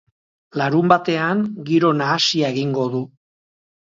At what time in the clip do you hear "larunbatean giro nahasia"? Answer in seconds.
0.59-2.49